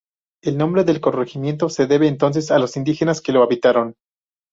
El 0.41 0.57
nombre 0.57 0.83
del 0.83 0.99
corregimiento 0.99 1.69
se 1.69 1.85
debe 1.85 2.07
entonces 2.07 2.49
a 2.49 2.57
los 2.57 2.75
indígenas 2.75 3.21
que 3.21 3.33
lo 3.33 3.43
habitaron. 3.43 3.93